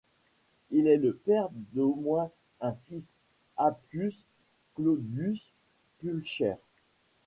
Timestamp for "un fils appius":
2.59-4.25